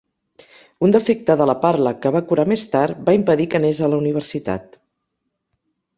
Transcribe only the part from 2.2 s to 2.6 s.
curar